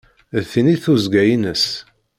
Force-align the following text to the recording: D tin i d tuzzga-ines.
D 0.37 0.43
tin 0.51 0.71
i 0.73 0.75
d 0.77 0.81
tuzzga-ines. 0.83 1.65